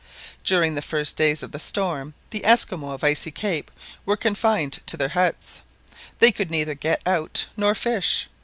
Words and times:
During 0.43 0.73
the 0.73 0.81
first 0.81 1.15
days 1.15 1.43
of 1.43 1.51
the 1.51 1.59
storm 1.59 2.15
the 2.31 2.43
Esquimaux 2.43 2.89
of 2.93 3.03
Icy 3.03 3.29
Cape 3.29 3.69
were 4.03 4.17
confined 4.17 4.79
to 4.87 4.97
their 4.97 5.09
huts. 5.09 5.61
They 6.17 6.31
could 6.31 6.49
neither 6.49 6.73
get 6.73 7.03
out 7.07 7.45
nor 7.55 7.75
fish. 7.75 8.27